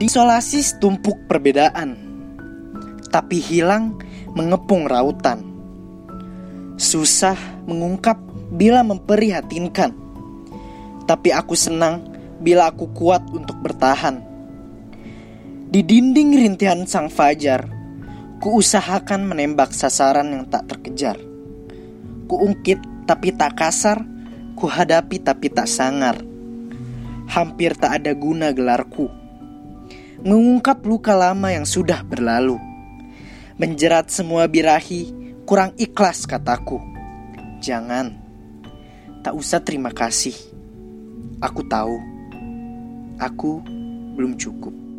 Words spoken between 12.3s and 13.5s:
bila aku kuat